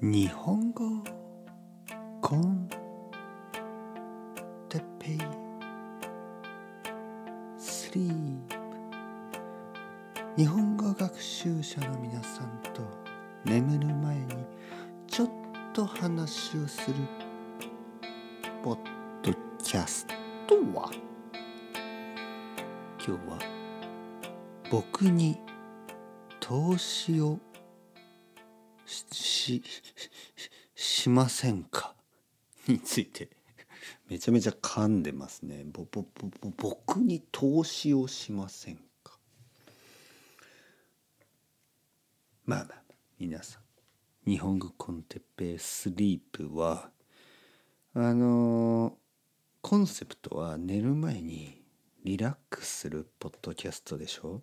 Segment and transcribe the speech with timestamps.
[0.00, 0.84] 日本語
[2.20, 2.68] コン
[4.68, 5.18] テペイ
[7.56, 8.56] スリープ
[10.36, 12.82] 日本語学習者の皆さんと
[13.44, 14.44] 眠る前に
[15.06, 15.30] ちょっ
[15.72, 16.96] と話をする
[18.62, 18.78] ポッ
[19.22, 19.32] ド
[19.62, 20.06] キャス
[20.46, 20.90] トは。
[23.06, 23.38] 今日は
[24.70, 25.38] 僕に
[26.40, 27.38] 投資を
[28.86, 29.62] しし
[30.74, 31.94] しませんか？
[32.66, 33.28] について。
[34.08, 35.64] めちゃめちゃ噛んでますね。
[35.66, 39.18] ぼぼぼぼ僕に投資をしませんか？
[42.44, 42.82] まあまあ
[43.18, 43.58] 皆さ
[44.26, 44.30] ん。
[44.30, 46.90] 日本語コンテッペイスリープは
[47.94, 48.96] あの
[49.60, 51.62] コンセプトは寝る前に
[52.04, 54.42] リラックスするポッドキャストでしょ？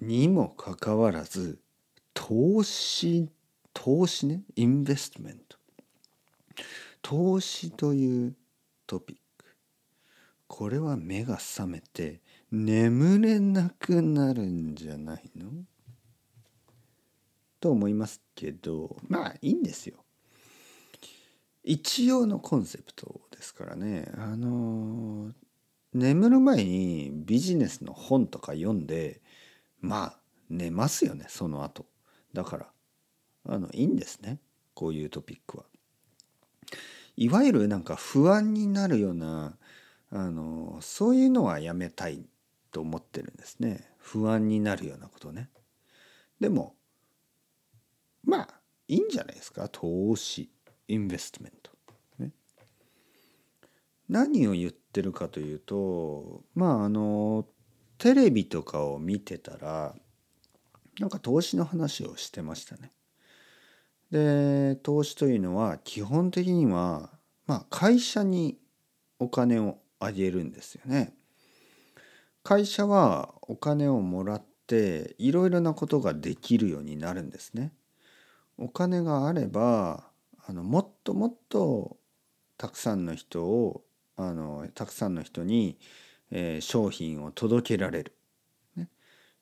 [0.00, 1.58] にもかかわらず
[2.24, 3.28] 投資
[3.74, 4.42] 投資ね？
[4.54, 5.58] インベストメント
[7.02, 8.36] 投資という
[8.86, 9.44] トピック。
[10.46, 12.20] これは目が覚めて
[12.52, 15.50] 眠れなくなるんじゃないの？
[17.58, 19.96] と思いますけどまあいいんですよ。
[21.64, 24.08] 一応のコンセプトですからね。
[24.16, 25.32] あの
[25.92, 29.20] 眠る前にビジネスの本とか読んで
[29.80, 31.84] まあ寝ますよねその後。
[32.32, 32.66] だから
[33.46, 34.38] あのいいんですね
[34.74, 35.64] こういうトピックは。
[37.16, 39.56] いわゆるなんか不安になるような
[40.10, 42.24] あのそういうのはやめたい
[42.70, 45.50] と思ってるんですね不安になるようなことね。
[46.40, 46.74] でも
[48.24, 48.48] まあ
[48.88, 50.50] いいんじゃないですか投資
[50.88, 51.70] インベストメント。
[52.18, 52.32] ね、
[54.08, 57.46] 何を言ってるかというとまああの
[57.98, 59.94] テレビとかを見てたら
[60.98, 62.92] なんか投資の話をしてましたね。
[64.10, 67.10] で投資というのは基本的には、
[67.46, 68.58] まあ、会社に
[69.18, 71.14] お金をあげるんですよね。
[72.42, 77.72] 会社はお金をもらっていろいろなことができるようになるんですね。
[78.58, 80.04] お金があれば
[80.46, 81.96] あのもっともっと
[82.58, 83.84] たくさんの人を
[84.16, 85.78] あのたくさんの人に、
[86.30, 88.12] えー、商品を届けられる。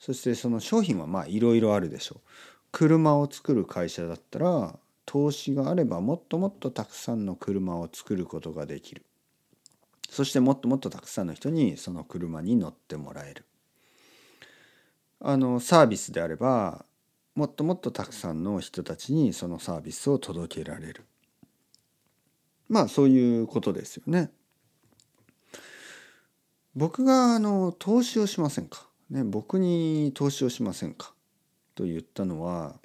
[0.01, 2.21] そしてその商品はまあいろいろあるでしょう。
[2.73, 9.05] 車を作る会社だったら投資があればもっともっとたくさんの車を作ることができる。
[10.09, 13.45] そしてもっともっとたくさんの人にその車に乗ってもらえる。
[15.21, 16.85] あのサービスであれば
[17.35, 21.05] もっともっとたくさんの人たちにそのサービスを届けられる。
[22.69, 24.31] まあそういうことですよね。
[26.75, 31.13] 僕があの投資をしませんか、ね、僕に投資をしませんか？
[31.75, 32.77] と言ったのは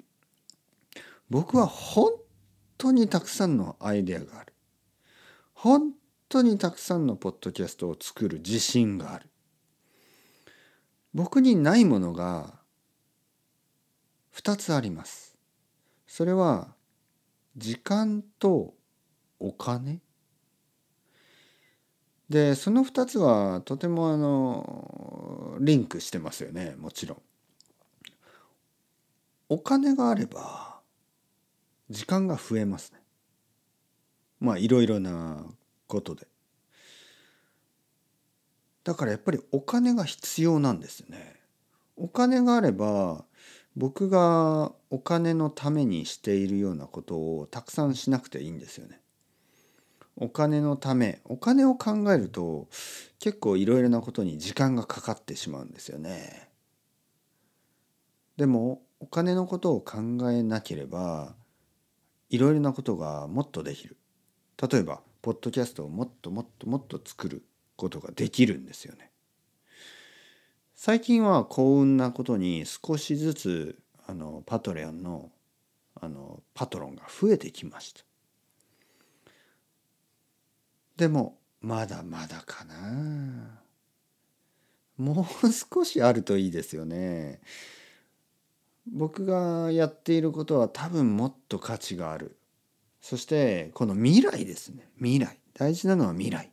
[1.30, 2.12] 僕は本
[2.78, 4.52] 当にたくさんのアイデアがある。
[5.54, 5.92] 本
[6.28, 9.28] 当にたくさんのポッドキャストを作る自信がある。
[11.14, 12.54] 僕にないものが
[14.34, 15.38] 2つあります。
[16.06, 16.74] それは
[17.56, 18.74] 時間と
[19.38, 20.00] お金
[22.28, 27.22] でその2つはとてもあのリンクしてますよねもちろん
[29.48, 30.80] お金があれば
[31.88, 33.00] 時間が増えますね。
[34.40, 35.44] まあいろいろな
[35.86, 36.26] ことで。
[38.82, 41.40] だからやっぱりお金が必要なんですね。
[41.96, 43.24] お金があれば
[43.76, 49.00] 僕がお金のためにしているようなことをたくさんしなくていいんですよね。
[50.16, 52.68] お金のためお金を考えると
[53.18, 56.48] 結構いろいろなことに時間がかかってしまうんですよね。
[58.36, 59.98] でもお金のことを考
[60.30, 61.34] えなければ
[62.30, 63.96] いろいろなことがもっとできる。
[64.70, 67.44] 例えばポッドキャストをもっともっともっと作る
[67.76, 69.10] ことができるんですよね。
[70.74, 75.30] 最近は幸運なことに少しずつあのパトレオンの
[75.98, 78.05] あのパトロンが増えてきました。
[80.96, 83.60] でもまだまだかな。
[84.96, 87.40] もう少しあるといいですよね。
[88.90, 92.38] 僕がやっていることは多分もっと価値がある。
[93.00, 94.88] そしてこの未来ですね。
[94.96, 95.38] 未来。
[95.54, 96.50] 大事なのは未来。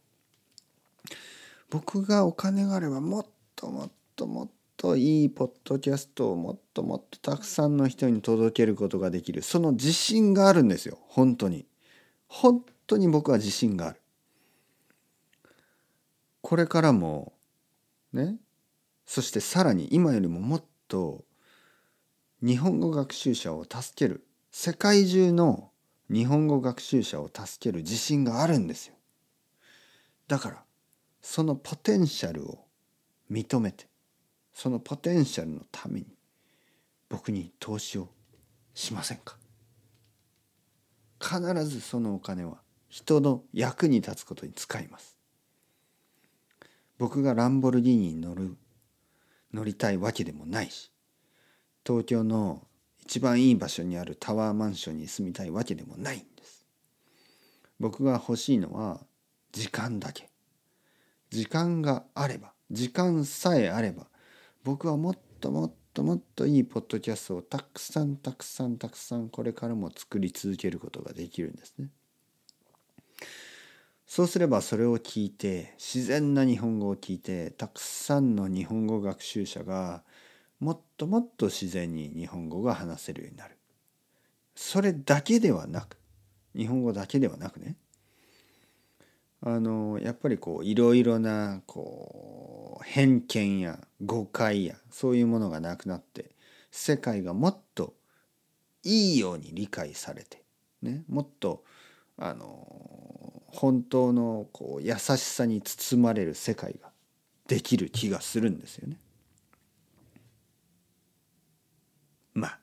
[1.70, 3.26] 僕がお金があればもっ
[3.56, 9.42] ともっともっといいポッドキャストをもっともっとたくさんの人に届けることができる。
[9.42, 11.00] その自信があるんですよ。
[11.08, 11.66] 本当に。
[12.28, 14.03] 本当に僕は自信がある。
[16.54, 17.34] これからも
[18.14, 18.36] ね
[19.08, 21.26] そしてさらに今よりももっと
[22.44, 25.72] 日本語学習者を助ける世界中の
[26.12, 28.94] 日本語学習者を助ける自信があるんですよ。
[30.28, 30.64] だから
[31.24, 32.60] そのポテンシャルを
[33.32, 33.88] 認めて
[34.54, 36.06] そのポテンシャルのために
[37.10, 38.10] 僕に投資を
[38.76, 39.38] しませんか
[41.20, 45.13] 必ずそのお金は人の役に立つことに使います。
[47.04, 48.56] 僕がランボルギーニに乗る
[49.54, 50.90] 乗りたいわけでもないし
[51.86, 52.66] 東京の
[53.02, 56.66] 一番いい場所にあるタワーマンションに住みたいわけでもないんです。
[57.78, 59.02] 僕が欲しいのは
[59.52, 60.30] 時間だけ。
[61.30, 64.08] 時間があれば時間さえあれば
[64.64, 71.90] 僕はもっともっともっといいポッドキャストをたくさんたくさんたくさんこれからも作り続けることができるんですね。
[74.06, 80.04] そうすればそれを聞いて自然な日本語を聞いてたくさんの日本語学習者が
[80.60, 83.58] もっともっと自然に日本語が話せるようになる。
[84.56, 85.98] それだけではなく
[86.56, 87.76] 日本語だけではなくね
[89.42, 96.32] あのやっぱりこういろいろなこう偏見や誤解やそういうものがなくなって
[96.72, 97.94] 世界がもっと
[98.84, 100.42] いいように理解されて、
[100.82, 101.64] ね、もっと
[102.18, 103.03] あの
[103.54, 106.90] 本当のこう優しさに包まれる世界が
[107.48, 108.98] できる気がするんですよね。
[112.34, 112.60] まあ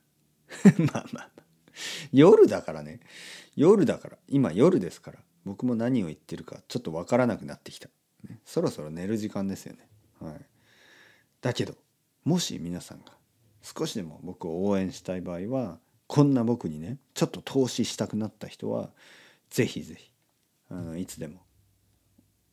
[0.92, 1.31] まあまあ
[2.12, 3.00] 夜だからね。
[3.56, 4.19] 夜だから。
[4.28, 5.19] 今夜ですから。
[5.44, 7.88] 僕も何を言ってるかちょっと分からなくなってきた、
[8.28, 9.88] ね、そろそろ寝る時間ですよね。
[10.20, 10.34] はい、
[11.40, 11.75] だけど
[12.25, 13.12] もし皆さんが
[13.62, 18.90] 少しでも僕を応援したい場合はこんな僕にねちょっと投資したくなった人は
[19.48, 20.10] ぜひぜひ
[20.70, 21.40] あのいつでも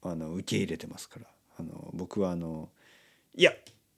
[0.01, 1.27] あの受け入れてますから
[1.57, 2.69] あの僕はあの
[3.35, 3.51] いや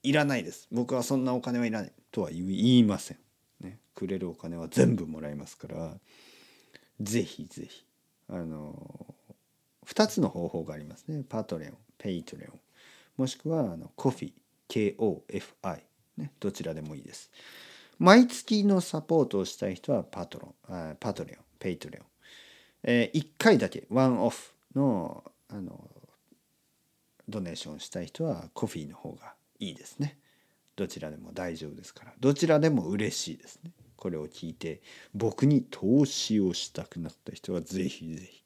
[0.04, 3.18] いらないです僕はそんなお金はいらないとは言いません、
[3.62, 5.94] ね、くれるお金は全部もらいますから
[7.01, 7.86] ぜひぜひ
[8.30, 9.16] あの
[9.89, 11.24] 2つの方法がありますね。
[11.28, 12.60] Patreon、Patreon、
[13.18, 15.81] もしくはあの Ko-fi、KOFI、
[16.18, 17.31] ね、どちらでもいいです。
[17.98, 22.06] 毎月のサポートをしたい人はパトロン、 Patreon、Patreon。
[22.84, 25.90] えー、1回だけ、ワンオフのあの
[27.28, 30.18] ドネーションしたい人はコフィーの方がいいですね。
[30.76, 32.14] どちらでも大丈夫ですから。
[32.20, 33.72] どちらでも嬉しいですね。
[33.96, 34.81] これを聞いて
[35.14, 38.44] 僕に投資をしたくなった人はぜひぜひ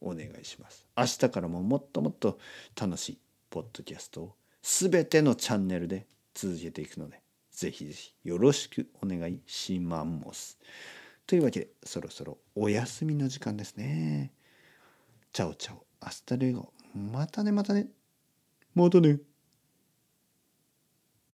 [0.00, 0.86] お願いします。
[0.96, 2.38] 明日からももっともっと
[2.80, 3.18] 楽しい
[3.50, 7.20] ポッドキャストを全てのチャンネルで続けていくので
[7.52, 10.58] ぜひぜひよろしくお願いします。
[11.26, 14.32] というわけでそろそろお休みの時間ですね。
[15.32, 17.88] チャオチャオ hasta luego またねまたね
[18.74, 19.20] またね。